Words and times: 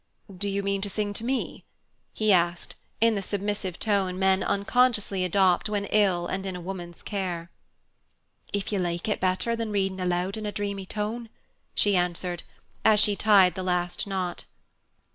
"Do 0.35 0.49
you 0.49 0.63
mean 0.63 0.81
to 0.81 0.89
sing 0.89 1.13
to 1.13 1.23
me?" 1.23 1.63
he 2.11 2.33
asked, 2.33 2.73
in 2.99 3.13
the 3.13 3.21
submissive 3.21 3.77
tone 3.77 4.17
men 4.17 4.41
unconsciously 4.43 5.23
adopt 5.23 5.69
when 5.69 5.85
ill 5.91 6.25
and 6.25 6.43
in 6.43 6.55
a 6.55 6.59
woman's 6.59 7.03
care. 7.03 7.51
"If 8.51 8.71
you 8.71 8.79
like 8.79 9.07
it 9.07 9.19
better 9.19 9.55
than 9.55 9.71
reading 9.71 10.01
aloud 10.01 10.37
in 10.37 10.47
a 10.47 10.51
dreamy 10.51 10.87
tone," 10.87 11.29
she 11.75 11.95
answered, 11.95 12.41
as 12.83 12.99
she 12.99 13.15
tied 13.15 13.53
the 13.53 13.61
last 13.61 14.07
knot. 14.07 14.45